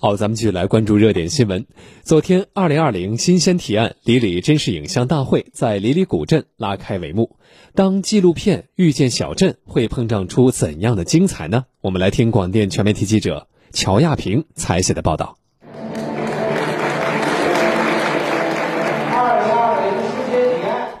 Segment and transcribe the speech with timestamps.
[0.00, 1.66] 好，咱们继续来关注热点新闻。
[2.04, 7.36] 昨天，二零二零新鲜提案李李真实影像大会在李李古镇拉开帷幕。
[7.74, 11.64] 当纪录片遇见小镇，会碰撞出怎样的精彩呢？
[11.80, 15.36] 我们来听广电全媒体记者乔亚平采写的报道。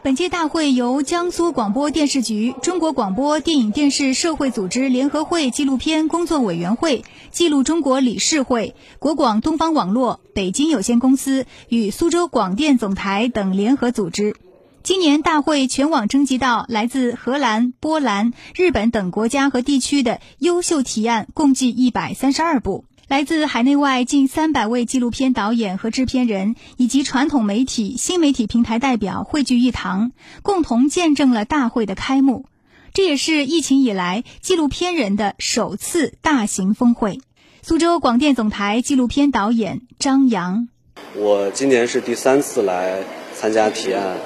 [0.08, 14.34] 本届大会由江苏广播电视局、中国广播电影电视社会组织联合会纪录片工作委员会、记录中国理事会、国广东方网络北京有限公司与苏州广电总台等联合组织。
[14.82, 22.86] 今年大会全网征集到来自荷兰、波兰、日本等国家和地区的优秀提案，共计一百三十二部。
[23.08, 30.12] 来自海内外近三百位纪录片导演和制片人，以及传统媒体、新媒体平台代表汇聚一堂，
[30.42, 32.44] 共同见证了大会的开幕。
[32.92, 37.20] 这也是疫情以来纪录片人的首次大型峰会。
[37.62, 40.68] 苏州广电总台纪录片导演张扬：
[41.14, 43.02] 我今年是第三次来
[43.34, 44.18] 参加提案，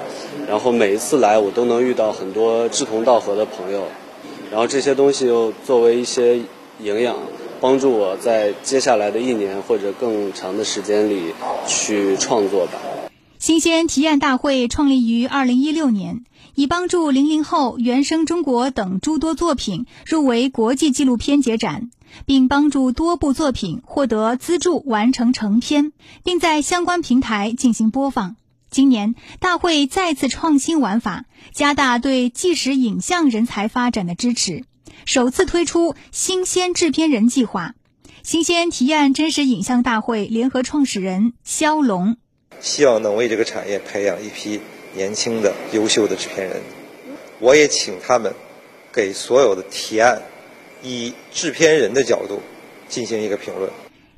[0.49, 3.87] 然后每一次来我都能遇到很多志同道合的朋友，
[4.51, 6.41] 然后这些东西又作为一些
[6.81, 7.15] 营养。
[7.63, 11.33] 帮助我在接下来的一年或者更长的时间里
[11.65, 12.73] 去创作吧。
[13.39, 16.25] 新鲜提案大会创立于二零一六年，
[16.55, 21.89] 以帮助零零后、原生中国等诸多作品入围国际纪录片节展，
[22.25, 28.35] 并帮助多部作品获得资助完成成片，并在相关平台进行播放。
[28.69, 34.65] 今年大会再次创新玩法，加大对纪实影像人才发展的支持。
[35.05, 37.75] 首次推出新鲜制片人计划，
[38.23, 42.17] 新鲜提案真实影像大会联合创始人肖龙，
[42.59, 44.61] 希望能为这个产业培养一批
[44.95, 46.61] 年轻的优秀的制片人。
[47.39, 48.33] 我也请他们
[48.93, 50.21] 给所有的提案
[50.81, 52.41] 以制片人的角度
[52.87, 53.69] 进行一个评论。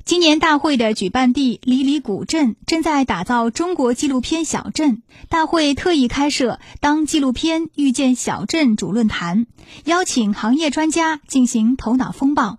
[0.06, 5.02] 今年大会的举办地里里古镇正在打造中国纪录片小镇。
[5.28, 9.46] 大会特意开设“当纪录片遇见小镇”主论坛，
[9.84, 12.58] 邀请行业专家进行头脑风暴。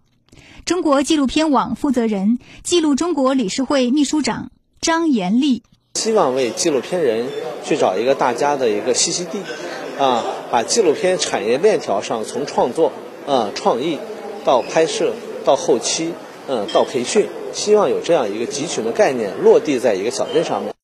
[0.66, 5.64] 中国纪录片网负责人、记录中国理事会秘书长张延利
[5.94, 7.28] 希望为纪录片人
[7.64, 9.40] 去找一个大家的一个栖息地，
[10.04, 12.92] 啊，把纪录片产业链条上从创作、
[13.26, 14.00] 啊创意
[14.44, 15.14] 到拍摄
[15.46, 16.12] 到后期。
[16.48, 20.74] 嗯，到培训，希望有这样一个集群的概念落地在一个小镇上面。